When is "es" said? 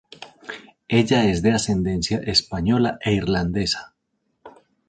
1.25-1.43